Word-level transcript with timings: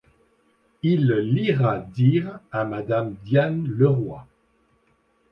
Il 0.81 1.11
l’ira 1.11 1.77
dire 1.77 2.39
à 2.51 2.65
madame 2.65 3.13
Diane 3.23 3.67
Le 3.67 3.87
Roi. 3.87 4.25